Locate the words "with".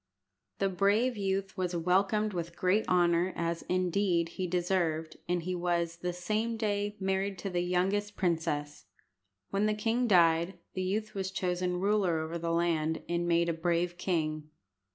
2.33-2.55